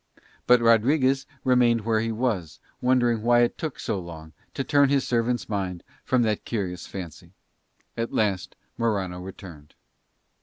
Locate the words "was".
2.11-2.59